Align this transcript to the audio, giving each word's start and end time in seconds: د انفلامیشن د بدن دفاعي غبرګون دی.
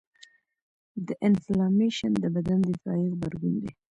د 1.07 1.09
انفلامیشن 1.27 2.11
د 2.23 2.25
بدن 2.35 2.59
دفاعي 2.69 3.05
غبرګون 3.13 3.55
دی. 3.61 3.71